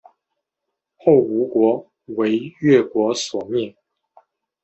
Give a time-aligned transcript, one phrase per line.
[0.97, 3.75] 后吴国为越国所灭。